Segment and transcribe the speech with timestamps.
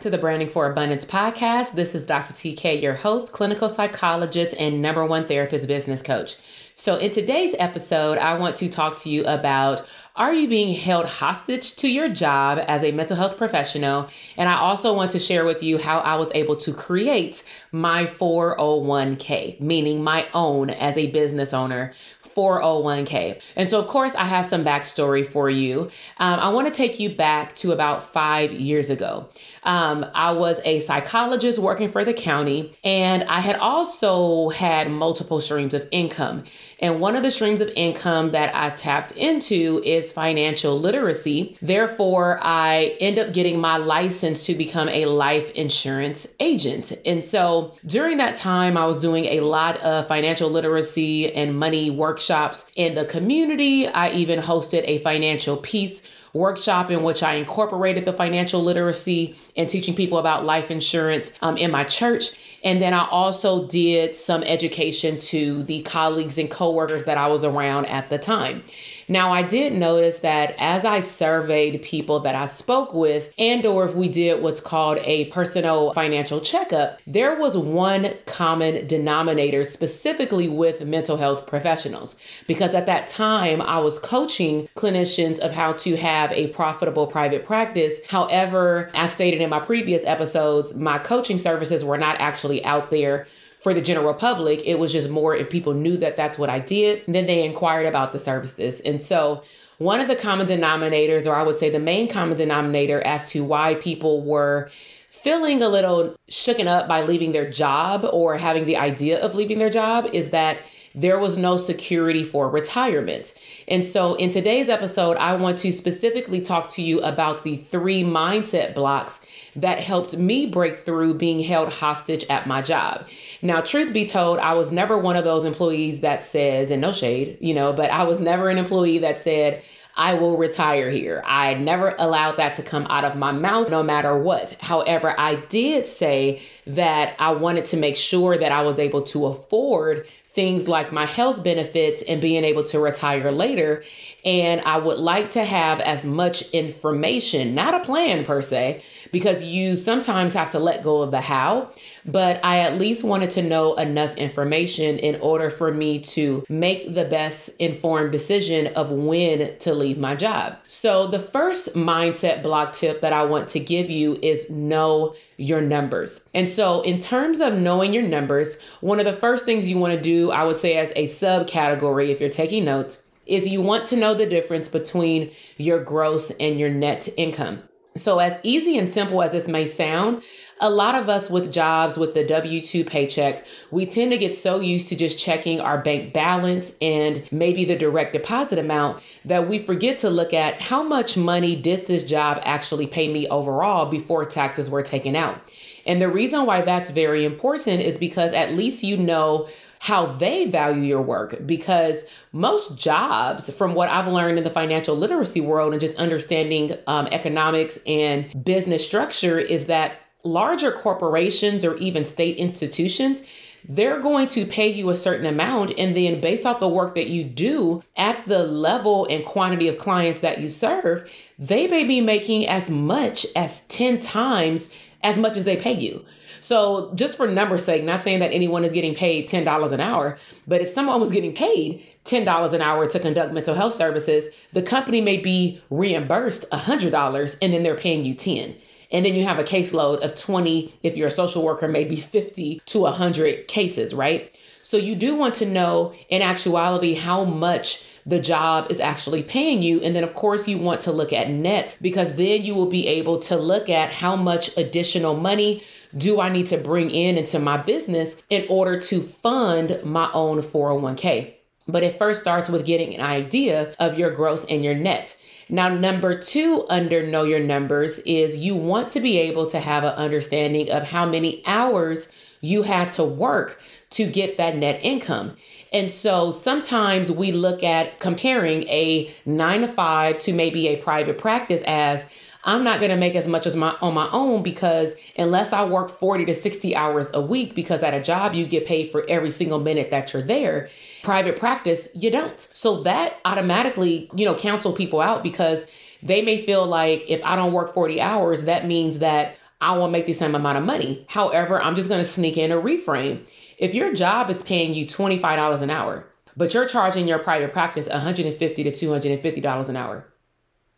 [0.00, 1.72] to the Branding for Abundance podcast.
[1.72, 2.32] This is Dr.
[2.32, 6.36] TK, your host, clinical psychologist, and number one therapist business coach.
[6.80, 11.06] So, in today's episode, I want to talk to you about are you being held
[11.06, 14.08] hostage to your job as a mental health professional?
[14.36, 17.42] And I also want to share with you how I was able to create
[17.72, 21.94] my 401k, meaning my own as a business owner
[22.38, 23.40] 401k.
[23.56, 25.90] And so, of course, I have some backstory for you.
[26.18, 29.28] Um, I want to take you back to about five years ago.
[29.64, 35.40] Um, I was a psychologist working for the county, and I had also had multiple
[35.40, 36.44] streams of income.
[36.80, 41.56] And one of the streams of income that I tapped into is financial literacy.
[41.60, 46.92] Therefore, I end up getting my license to become a life insurance agent.
[47.04, 51.90] And so during that time, I was doing a lot of financial literacy and money
[51.90, 53.86] workshops in the community.
[53.88, 59.68] I even hosted a financial peace workshop in which I incorporated the financial literacy and
[59.68, 62.30] teaching people about life insurance um, in my church.
[62.64, 67.44] And then I also did some education to the colleagues and coworkers that I was
[67.44, 68.64] around at the time.
[69.10, 73.86] Now, I did notice that as I surveyed people that I spoke with, and or
[73.86, 80.48] if we did what's called a personal financial checkup, there was one common denominator specifically
[80.48, 82.16] with mental health professionals.
[82.46, 87.44] Because at that time, I was coaching clinicians of how to have a profitable private
[87.44, 87.98] practice.
[88.06, 93.26] However, as stated in my previous episodes, my coaching services were not actually out there
[93.60, 94.62] for the general public.
[94.64, 97.86] It was just more if people knew that that's what I did, then they inquired
[97.86, 98.80] about the services.
[98.80, 99.42] And so,
[99.78, 103.44] one of the common denominators, or I would say the main common denominator as to
[103.44, 104.70] why people were
[105.10, 109.58] feeling a little shooken up by leaving their job or having the idea of leaving
[109.58, 110.58] their job is that
[110.94, 113.34] there was no security for retirement.
[113.66, 118.02] And so, in today's episode, I want to specifically talk to you about the three
[118.02, 119.20] mindset blocks
[119.56, 123.06] that helped me break through being held hostage at my job.
[123.42, 126.92] Now, truth be told, I was never one of those employees that says, and no
[126.92, 129.62] shade, you know, but I was never an employee that said,
[129.98, 131.24] I will retire here.
[131.26, 134.56] I never allowed that to come out of my mouth, no matter what.
[134.60, 139.26] However, I did say that I wanted to make sure that I was able to
[139.26, 143.82] afford things like my health benefits and being able to retire later.
[144.24, 149.42] And I would like to have as much information, not a plan per se, because
[149.42, 151.70] you sometimes have to let go of the how,
[152.04, 156.94] but I at least wanted to know enough information in order for me to make
[156.94, 160.58] the best informed decision of when to leave my job.
[160.66, 165.62] So, the first mindset block tip that I want to give you is know your
[165.62, 166.20] numbers.
[166.34, 169.94] And so, in terms of knowing your numbers, one of the first things you want
[169.94, 173.86] to do, I would say, as a subcategory, if you're taking notes, is you want
[173.86, 177.62] to know the difference between your gross and your net income.
[177.96, 180.22] So, as easy and simple as this may sound,
[180.60, 184.34] a lot of us with jobs with the W 2 paycheck, we tend to get
[184.34, 189.48] so used to just checking our bank balance and maybe the direct deposit amount that
[189.48, 193.86] we forget to look at how much money did this job actually pay me overall
[193.86, 195.40] before taxes were taken out.
[195.86, 199.48] And the reason why that's very important is because at least you know
[199.80, 202.02] how they value your work because
[202.32, 207.06] most jobs from what i've learned in the financial literacy world and just understanding um,
[207.12, 213.22] economics and business structure is that larger corporations or even state institutions,
[213.68, 215.72] they're going to pay you a certain amount.
[215.76, 219.78] And then, based off the work that you do at the level and quantity of
[219.78, 225.36] clients that you serve, they may be making as much as 10 times as much
[225.36, 226.04] as they pay you.
[226.40, 230.18] So, just for numbers' sake, not saying that anyone is getting paid $10 an hour,
[230.46, 234.62] but if someone was getting paid $10 an hour to conduct mental health services, the
[234.62, 238.56] company may be reimbursed $100 and then they're paying you 10.
[238.90, 242.62] And then you have a caseload of 20, if you're a social worker, maybe 50
[242.66, 244.34] to 100 cases, right?
[244.62, 249.62] So you do want to know in actuality how much the job is actually paying
[249.62, 249.80] you.
[249.80, 252.86] And then, of course, you want to look at net because then you will be
[252.86, 255.62] able to look at how much additional money
[255.96, 260.38] do I need to bring in into my business in order to fund my own
[260.38, 261.34] 401k.
[261.66, 265.16] But it first starts with getting an idea of your gross and your net.
[265.50, 269.82] Now, number two under Know Your Numbers is you want to be able to have
[269.84, 272.08] an understanding of how many hours
[272.40, 273.60] you had to work
[273.90, 275.36] to get that net income.
[275.72, 281.18] And so sometimes we look at comparing a nine to five to maybe a private
[281.18, 282.06] practice as
[282.48, 285.64] I'm not going to make as much as my on my own because unless I
[285.64, 289.04] work 40 to 60 hours a week because at a job you get paid for
[289.06, 290.70] every single minute that you're there,
[291.02, 292.40] private practice you don't.
[292.54, 295.66] So that automatically, you know, counsel people out because
[296.02, 299.92] they may feel like if I don't work 40 hours that means that I won't
[299.92, 301.04] make the same amount of money.
[301.10, 303.26] However, I'm just going to sneak in a reframe.
[303.58, 307.88] If your job is paying you $25 an hour, but you're charging your private practice
[307.88, 310.06] 150 to $250 an hour,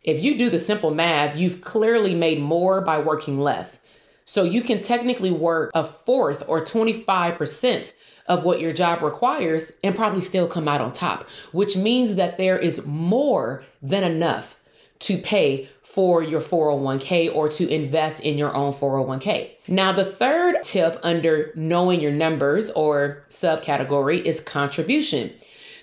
[0.03, 3.85] if you do the simple math, you've clearly made more by working less.
[4.25, 7.93] So you can technically work a fourth or 25%
[8.27, 12.37] of what your job requires and probably still come out on top, which means that
[12.37, 14.55] there is more than enough
[14.99, 19.51] to pay for your 401k or to invest in your own 401k.
[19.67, 25.33] Now, the third tip under knowing your numbers or subcategory is contribution.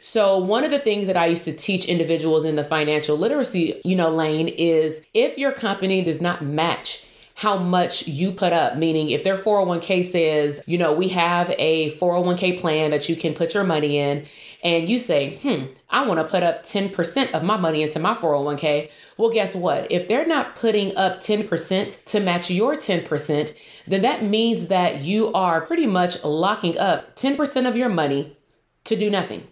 [0.00, 3.80] So one of the things that I used to teach individuals in the financial literacy,
[3.84, 7.04] you know, lane is if your company does not match
[7.38, 8.76] how much you put up.
[8.76, 13.32] Meaning, if their 401k says, you know, we have a 401k plan that you can
[13.32, 14.26] put your money in,
[14.64, 18.14] and you say, hmm, I want to put up 10% of my money into my
[18.14, 18.90] 401k.
[19.18, 19.90] Well, guess what?
[19.92, 23.54] If they're not putting up 10% to match your 10%,
[23.86, 28.36] then that means that you are pretty much locking up 10% of your money
[28.82, 29.46] to do nothing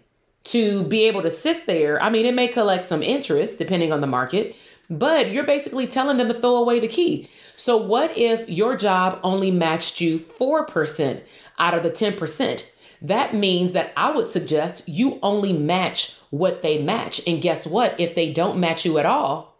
[0.47, 2.01] to be able to sit there.
[2.01, 4.55] I mean, it may collect some interest depending on the market,
[4.89, 7.29] but you're basically telling them to throw away the key.
[7.55, 11.21] So, what if your job only matched you 4%
[11.59, 12.63] out of the 10%?
[13.01, 17.21] That means that I would suggest you only match what they match.
[17.27, 17.99] And guess what?
[17.99, 19.56] If they don't match you at all,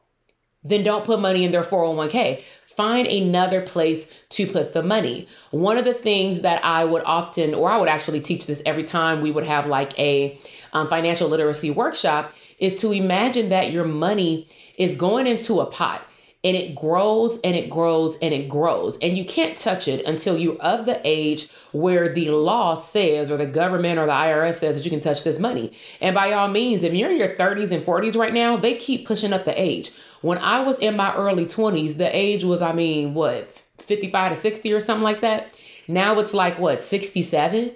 [0.68, 2.44] then don't put money in their 401k
[2.78, 5.28] find another place to put the money.
[5.50, 8.84] One of the things that I would often, or I would actually teach this every
[8.84, 10.40] time we would have like a
[10.74, 14.48] um, financial literacy workshop, is to imagine that your money
[14.78, 16.08] is going into a pot
[16.44, 18.98] and it grows and it grows and it grows.
[19.00, 23.38] And you can't touch it until you're of the age where the law says, or
[23.38, 25.74] the government or the IRS says that you can touch this money.
[26.00, 29.08] And by all means, if you're in your 30s and 40s right now, they keep
[29.08, 29.92] pushing up the age.
[30.22, 34.36] When I was in my early 20s, the age was, I mean, what, 55 to
[34.36, 35.54] 60 or something like that.
[35.88, 37.72] Now it's like, what, 67?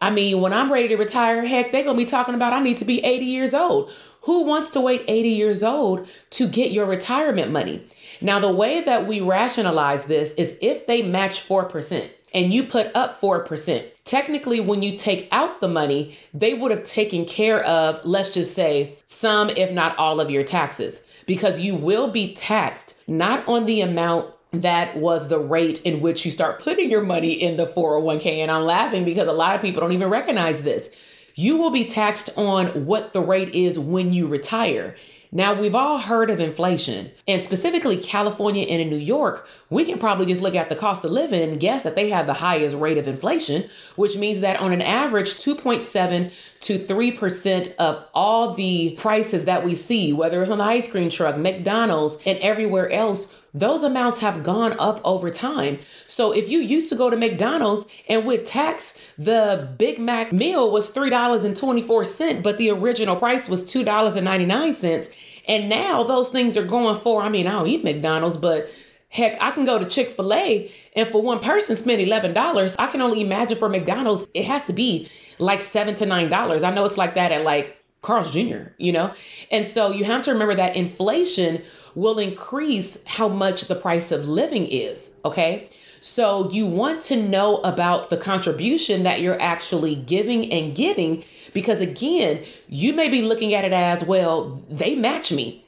[0.00, 2.60] I mean, when I'm ready to retire, heck, they're going to be talking about I
[2.60, 3.90] need to be 80 years old.
[4.22, 7.86] Who wants to wait 80 years old to get your retirement money?
[8.20, 12.94] Now, the way that we rationalize this is if they match 4% and you put
[12.94, 18.04] up 4%, technically, when you take out the money, they would have taken care of,
[18.04, 22.94] let's just say, some, if not all of your taxes because you will be taxed
[23.06, 27.32] not on the amount that was the rate in which you start putting your money
[27.32, 28.38] in the 401k.
[28.38, 30.88] And I'm laughing because a lot of people don't even recognize this.
[31.34, 34.96] You will be taxed on what the rate is when you retire.
[35.36, 39.98] Now, we've all heard of inflation, and specifically California and in New York, we can
[39.98, 42.74] probably just look at the cost of living and guess that they have the highest
[42.74, 48.92] rate of inflation, which means that on an average, 2.7 to 3% of all the
[48.92, 53.38] prices that we see, whether it's on the ice cream truck, McDonald's, and everywhere else,
[53.52, 55.78] those amounts have gone up over time.
[56.06, 60.70] So if you used to go to McDonald's and with tax, the Big Mac meal
[60.70, 65.10] was $3.24, but the original price was $2.99.
[65.46, 68.68] And now those things are going for, I mean, I don't eat McDonald's, but
[69.08, 72.76] Heck, I can go to Chick fil A and for one person spend $11.
[72.78, 76.64] I can only imagine for McDonald's, it has to be like seven to $9.
[76.64, 79.12] I know it's like that at like Carl's Jr., you know?
[79.50, 81.62] And so you have to remember that inflation
[81.94, 85.68] will increase how much the price of living is, okay?
[86.00, 91.80] So you want to know about the contribution that you're actually giving and getting because
[91.80, 95.64] again, you may be looking at it as, well, they match me.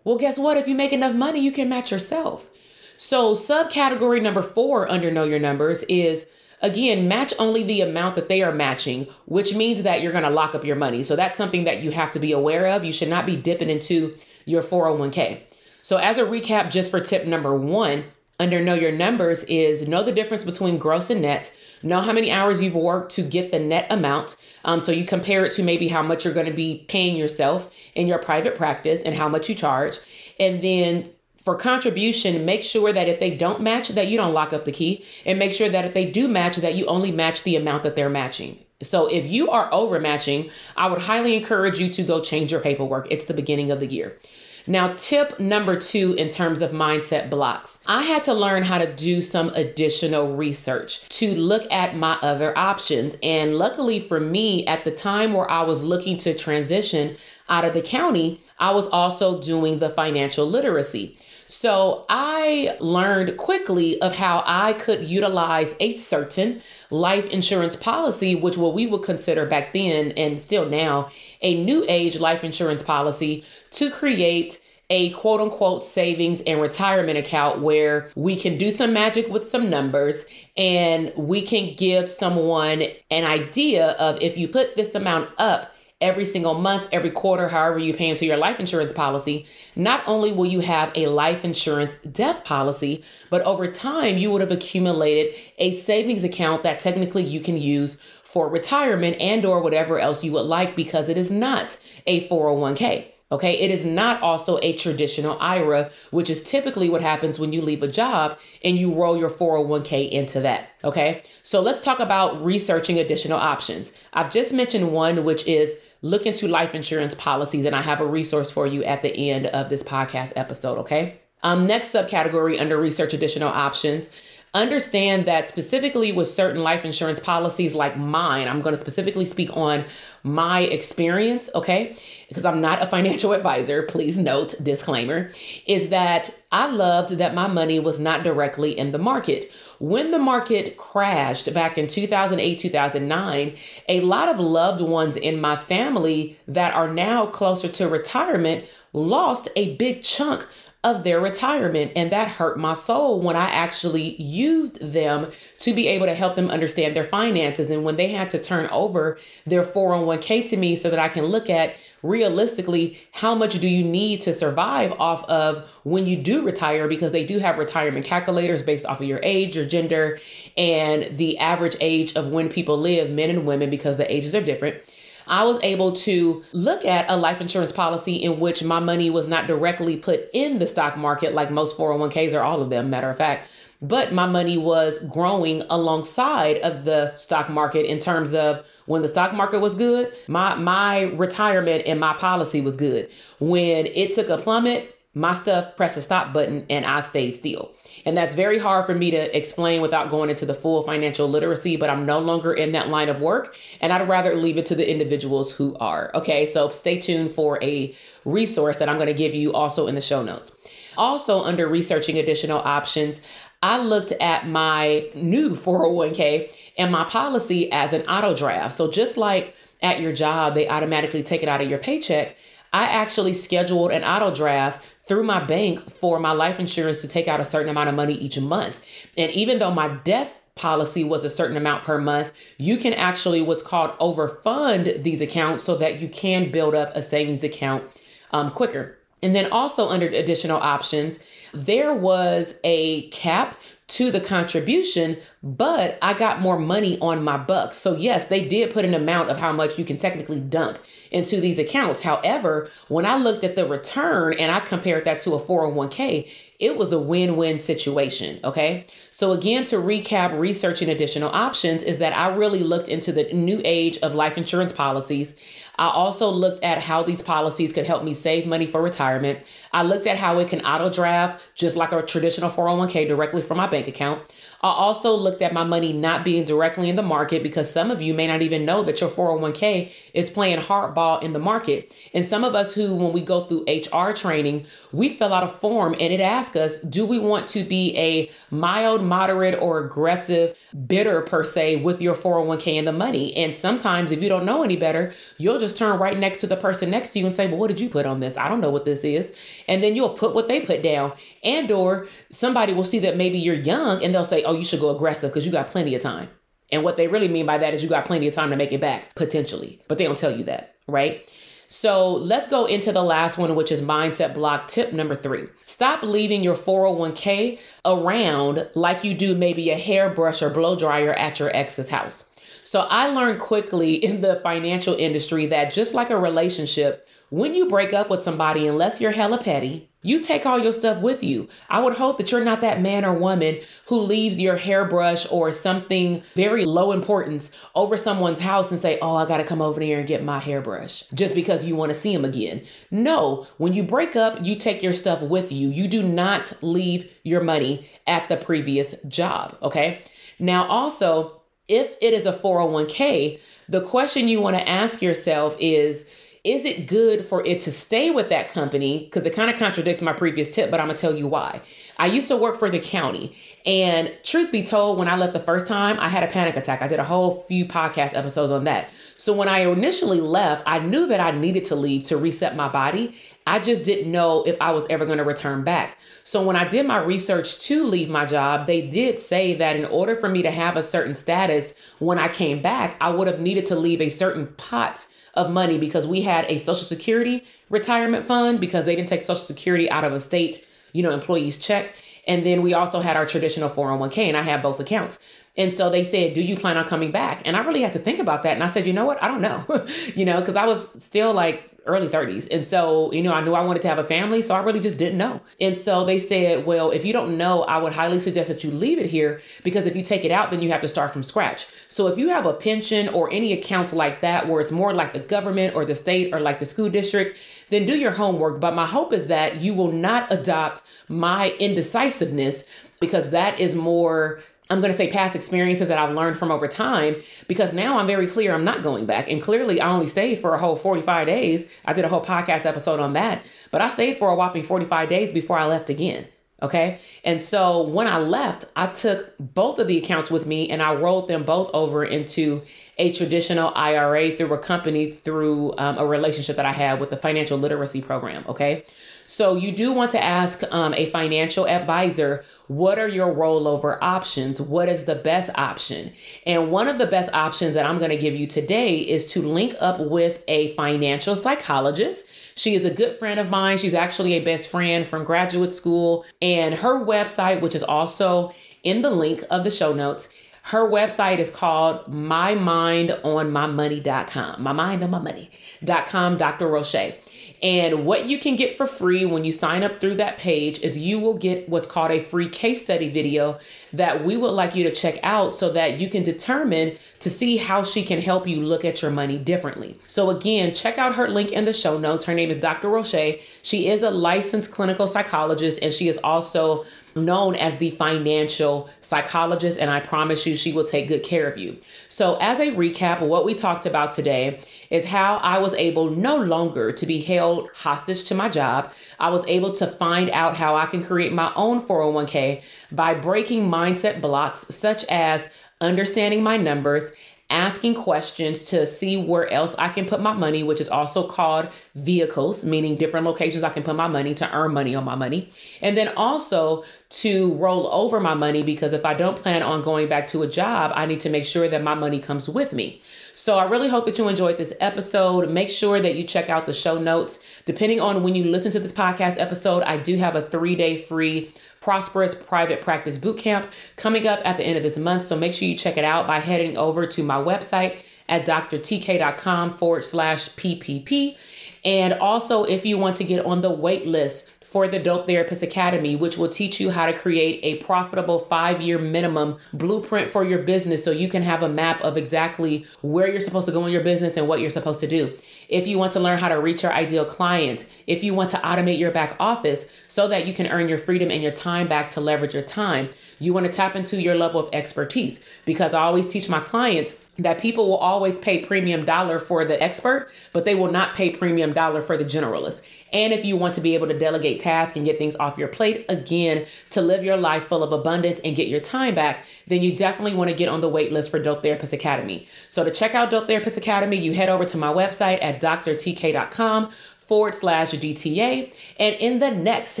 [0.04, 0.56] Well, guess what?
[0.56, 2.48] If you make enough money, you can match yourself.
[2.96, 6.26] So, subcategory number four under Know Your Numbers is
[6.62, 10.30] Again, match only the amount that they are matching, which means that you're going to
[10.30, 11.02] lock up your money.
[11.02, 12.84] So that's something that you have to be aware of.
[12.84, 14.16] You should not be dipping into
[14.46, 15.42] your 401k.
[15.82, 18.04] So, as a recap, just for tip number one,
[18.38, 22.30] under know your numbers is know the difference between gross and net know how many
[22.30, 25.88] hours you've worked to get the net amount um, so you compare it to maybe
[25.88, 29.48] how much you're going to be paying yourself in your private practice and how much
[29.48, 29.98] you charge
[30.38, 31.10] and then
[31.46, 34.72] for contribution, make sure that if they don't match, that you don't lock up the
[34.72, 37.84] key, and make sure that if they do match, that you only match the amount
[37.84, 38.58] that they're matching.
[38.82, 43.06] So if you are overmatching, I would highly encourage you to go change your paperwork.
[43.12, 44.18] It's the beginning of the year.
[44.66, 48.92] Now, tip number two in terms of mindset blocks, I had to learn how to
[48.92, 53.16] do some additional research to look at my other options.
[53.22, 57.16] And luckily for me, at the time where I was looking to transition
[57.48, 61.16] out of the county, I was also doing the financial literacy.
[61.46, 66.60] So I learned quickly of how I could utilize a certain
[66.90, 71.08] life insurance policy, which what we would consider back then and still now
[71.42, 77.60] a new age life insurance policy to create a quote unquote savings and retirement account
[77.60, 80.26] where we can do some magic with some numbers
[80.56, 86.26] and we can give someone an idea of if you put this amount up every
[86.26, 90.46] single month, every quarter, however you pay into your life insurance policy, not only will
[90.46, 95.72] you have a life insurance death policy, but over time you would have accumulated a
[95.72, 100.44] savings account that technically you can use for retirement and or whatever else you would
[100.44, 103.06] like because it is not a 401k.
[103.32, 107.60] Okay, it is not also a traditional IRA, which is typically what happens when you
[107.60, 110.68] leave a job and you roll your 401k into that.
[110.84, 113.92] Okay, so let's talk about researching additional options.
[114.12, 118.06] I've just mentioned one, which is look into life insurance policies, and I have a
[118.06, 120.78] resource for you at the end of this podcast episode.
[120.78, 124.08] Okay, um, next subcategory under research additional options
[124.56, 129.54] understand that specifically with certain life insurance policies like mine, I'm going to specifically speak
[129.56, 129.84] on
[130.22, 131.96] my experience, okay?
[132.28, 135.30] Because I'm not a financial advisor, please note, disclaimer,
[135.66, 139.50] is that I loved that my money was not directly in the market.
[139.78, 143.56] When the market crashed back in 2008, 2009,
[143.88, 149.48] a lot of loved ones in my family that are now closer to retirement lost
[149.54, 150.48] a big chunk
[150.86, 151.90] of their retirement.
[151.96, 156.36] And that hurt my soul when I actually used them to be able to help
[156.36, 157.70] them understand their finances.
[157.70, 161.24] And when they had to turn over their 401k to me so that I can
[161.24, 161.74] look at
[162.04, 167.10] realistically how much do you need to survive off of when you do retire because
[167.10, 170.20] they do have retirement calculators based off of your age your gender
[170.56, 174.42] and the average age of when people live men and women because the ages are
[174.42, 174.80] different
[175.26, 179.26] I was able to look at a life insurance policy in which my money was
[179.26, 183.10] not directly put in the stock market like most 401ks or all of them, matter
[183.10, 183.48] of fact.
[183.82, 189.08] But my money was growing alongside of the stock market in terms of when the
[189.08, 193.10] stock market was good, my my retirement and my policy was good.
[193.38, 197.72] When it took a plummet, my stuff pressed the stop button and I stay still.
[198.04, 201.78] And that's very hard for me to explain without going into the full financial literacy,
[201.78, 203.56] but I'm no longer in that line of work.
[203.80, 206.10] And I'd rather leave it to the individuals who are.
[206.14, 206.44] Okay.
[206.44, 207.96] So stay tuned for a
[208.26, 210.52] resource that I'm to give you also in the show notes.
[210.98, 213.22] Also, under researching additional options,
[213.62, 218.74] I looked at my new 401k and my policy as an auto draft.
[218.74, 222.36] So just like at your job, they automatically take it out of your paycheck.
[222.72, 227.28] I actually scheduled an auto draft through my bank for my life insurance to take
[227.28, 228.80] out a certain amount of money each month.
[229.16, 233.42] And even though my death policy was a certain amount per month, you can actually
[233.42, 237.84] what's called overfund these accounts so that you can build up a savings account
[238.32, 238.98] um, quicker.
[239.22, 241.18] And then also under additional options,
[241.54, 243.56] there was a cap
[243.88, 247.76] to the contribution, but I got more money on my bucks.
[247.76, 250.78] So, yes, they did put an amount of how much you can technically dump
[251.12, 252.02] into these accounts.
[252.02, 256.28] However, when I looked at the return and I compared that to a 401k,
[256.58, 258.40] it was a win win situation.
[258.42, 258.86] Okay.
[259.12, 263.60] So, again, to recap, researching additional options is that I really looked into the new
[263.64, 265.36] age of life insurance policies.
[265.78, 269.40] I also looked at how these policies could help me save money for retirement.
[269.72, 273.58] I looked at how it can auto draft just like a traditional 401k directly from
[273.58, 274.22] my bank account.
[274.66, 278.02] I also looked at my money not being directly in the market because some of
[278.02, 281.92] you may not even know that your 401k is playing hardball in the market.
[282.12, 285.48] And some of us who, when we go through HR training, we fill out a
[285.48, 290.56] form and it asks us, do we want to be a mild, moderate, or aggressive
[290.86, 293.36] bidder per se with your 401k and the money?
[293.36, 296.56] And sometimes if you don't know any better, you'll just turn right next to the
[296.56, 298.36] person next to you and say, well, what did you put on this?
[298.36, 299.32] I don't know what this is.
[299.68, 301.12] And then you'll put what they put down.
[301.44, 304.80] And or somebody will see that maybe you're young and they'll say, oh, you should
[304.80, 306.28] go aggressive because you got plenty of time.
[306.72, 308.72] And what they really mean by that is you got plenty of time to make
[308.72, 309.80] it back, potentially.
[309.88, 311.28] But they don't tell you that, right?
[311.68, 315.46] So let's go into the last one, which is mindset block tip number three.
[315.64, 321.40] Stop leaving your 401k around like you do maybe a hairbrush or blow dryer at
[321.40, 322.30] your ex's house.
[322.66, 327.68] So I learned quickly in the financial industry that just like a relationship, when you
[327.68, 331.48] break up with somebody, unless you're hella petty, you take all your stuff with you.
[331.68, 335.50] I would hope that you're not that man or woman who leaves your hairbrush or
[335.50, 339.80] something very low importance over someone's house and say, Oh, I got to come over
[339.80, 342.64] there and get my hairbrush just because you want to see them again.
[342.92, 345.68] No, when you break up, you take your stuff with you.
[345.68, 349.56] You do not leave your money at the previous job.
[349.60, 350.02] Okay.
[350.38, 351.35] Now, also,
[351.68, 356.06] if it is a 401k, the question you want to ask yourself is,
[356.44, 359.00] is it good for it to stay with that company?
[359.00, 361.60] Because it kind of contradicts my previous tip, but I'm gonna tell you why.
[361.96, 365.40] I used to work for the county, and truth be told, when I left the
[365.40, 366.82] first time, I had a panic attack.
[366.82, 368.90] I did a whole few podcast episodes on that.
[369.18, 372.68] So when I initially left, I knew that I needed to leave to reset my
[372.68, 373.16] body.
[373.46, 375.98] I just didn't know if I was ever going to return back.
[376.24, 379.84] So when I did my research to leave my job, they did say that in
[379.84, 383.40] order for me to have a certain status when I came back, I would have
[383.40, 388.26] needed to leave a certain pot of money because we had a social security retirement
[388.26, 391.94] fund because they didn't take social security out of a state, you know, employee's check.
[392.26, 395.20] And then we also had our traditional 401k and I had both accounts.
[395.56, 397.42] And so they said, Do you plan on coming back?
[397.44, 398.54] And I really had to think about that.
[398.54, 399.22] And I said, You know what?
[399.22, 402.48] I don't know, you know, because I was still like early 30s.
[402.50, 404.80] And so, you know, I knew I wanted to have a family, so I really
[404.80, 405.40] just didn't know.
[405.60, 408.70] And so they said, well, if you don't know, I would highly suggest that you
[408.70, 411.22] leave it here because if you take it out, then you have to start from
[411.22, 411.66] scratch.
[411.88, 415.12] So if you have a pension or any accounts like that where it's more like
[415.12, 417.38] the government or the state or like the school district,
[417.70, 418.60] then do your homework.
[418.60, 422.64] But my hope is that you will not adopt my indecisiveness
[423.00, 426.66] because that is more I'm going to say past experiences that I've learned from over
[426.66, 429.28] time because now I'm very clear I'm not going back.
[429.28, 431.70] And clearly, I only stayed for a whole 45 days.
[431.84, 435.08] I did a whole podcast episode on that, but I stayed for a whopping 45
[435.08, 436.26] days before I left again.
[436.62, 436.98] Okay.
[437.22, 440.94] And so when I left, I took both of the accounts with me and I
[440.94, 442.62] rolled them both over into
[442.96, 447.16] a traditional IRA through a company through um, a relationship that I had with the
[447.18, 448.42] financial literacy program.
[448.48, 448.84] Okay.
[449.26, 454.60] So you do want to ask um, a financial advisor what are your rollover options?
[454.60, 456.12] What is the best option?
[456.46, 459.42] And one of the best options that I'm going to give you today is to
[459.42, 462.24] link up with a financial psychologist.
[462.56, 463.78] She is a good friend of mine.
[463.78, 466.24] She's actually a best friend from graduate school.
[466.42, 468.52] And her website, which is also
[468.82, 470.28] in the link of the show notes,
[470.66, 474.60] her website is called mymindonmymoney.com.
[474.60, 476.66] My mind on my money.com, Dr.
[476.66, 477.14] Rosche.
[477.62, 480.98] And what you can get for free when you sign up through that page is
[480.98, 483.58] you will get what's called a free case study video
[483.92, 487.56] that we would like you to check out so that you can determine to see
[487.56, 489.98] how she can help you look at your money differently.
[490.06, 492.24] So, again, check out her link in the show notes.
[492.24, 492.88] Her name is Dr.
[492.88, 493.40] Rosche.
[493.62, 496.84] She is a licensed clinical psychologist and she is also
[497.16, 501.58] known as the financial psychologist, and I promise you she will take good care of
[501.58, 501.78] you.
[502.08, 506.36] So, as a recap, what we talked about today is how I was able no
[506.36, 508.92] longer to be held hostage to my job.
[509.18, 513.68] I was able to find out how I can create my own 401k by breaking
[513.68, 515.48] mindset blocks such as
[515.80, 517.12] understanding my numbers
[517.48, 521.68] asking questions to see where else I can put my money, which is also called
[521.94, 525.50] vehicles, meaning different locations I can put my money to earn money on my money.
[525.80, 530.08] And then also to roll over my money because if I don't plan on going
[530.08, 533.00] back to a job, I need to make sure that my money comes with me.
[533.36, 535.50] So I really hope that you enjoyed this episode.
[535.50, 537.38] Make sure that you check out the show notes.
[537.66, 540.96] Depending on when you listen to this podcast episode, I do have a three day
[540.96, 541.50] free
[541.82, 545.26] Prosperous Private Practice Bootcamp coming up at the end of this month.
[545.26, 547.98] So make sure you check it out by heading over to my website
[548.30, 551.36] at drtk.com forward slash PPP.
[551.84, 555.62] And also, if you want to get on the wait list for the Dope Therapist
[555.62, 560.44] Academy, which will teach you how to create a profitable five year minimum blueprint for
[560.44, 563.86] your business so you can have a map of exactly where you're supposed to go
[563.86, 565.32] in your business and what you're supposed to do.
[565.68, 568.56] If you want to learn how to reach your ideal client, if you want to
[568.58, 572.10] automate your back office so that you can earn your freedom and your time back
[572.10, 576.02] to leverage your time, you want to tap into your level of expertise because I
[576.02, 580.64] always teach my clients that people will always pay premium dollar for the expert, but
[580.64, 582.82] they will not pay premium dollar for the generalist.
[583.12, 585.68] And if you want to be able to delegate tasks and get things off your
[585.68, 589.82] plate, again, to live your life full of abundance and get your time back, then
[589.82, 592.46] you definitely want to get on the wait list for Dope Therapist Academy.
[592.68, 596.90] So to check out Dope Therapist Academy, you head over to my website at drtk.com
[597.26, 598.72] forward slash DTA.
[598.98, 600.00] And in the next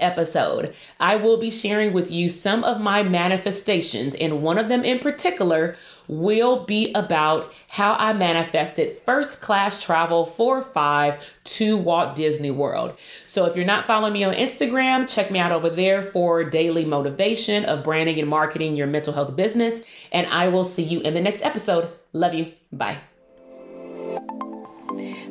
[0.00, 4.84] episode, I will be sharing with you some of my manifestations, and one of them
[4.84, 5.76] in particular
[6.08, 12.98] will be about how I manifested first class travel for five to Walt Disney World.
[13.26, 16.84] So if you're not following me on Instagram, check me out over there for daily
[16.84, 19.82] motivation of branding and marketing your mental health business.
[20.10, 21.90] And I will see you in the next episode.
[22.12, 22.52] Love you.
[22.72, 22.98] Bye.